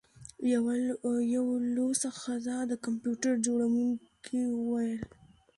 یوه 1.35 1.55
لوڅه 1.75 2.09
ښځه 2.21 2.55
د 2.71 2.71
کمپیوټر 2.85 3.33
جوړونکي 3.45 4.39
وویل 4.59 5.01